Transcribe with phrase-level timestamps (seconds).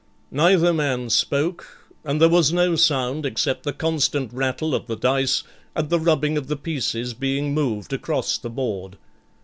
[0.31, 5.43] Neither man spoke, and there was no sound except the constant rattle of the dice,
[5.75, 8.97] and the rubbing of the pieces being moved across the board.